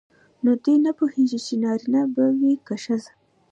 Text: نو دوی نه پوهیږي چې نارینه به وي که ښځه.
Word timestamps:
نو 0.43 0.51
دوی 0.63 0.77
نه 0.85 0.91
پوهیږي 0.99 1.39
چې 1.45 1.53
نارینه 1.63 2.01
به 2.13 2.25
وي 2.39 2.53
که 2.67 2.75
ښځه. 2.83 3.11